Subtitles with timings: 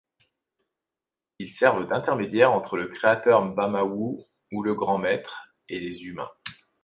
[1.37, 6.31] Ils servent d'intermédiaires entre le Créateur mbamawu ou le grand maître et les humains.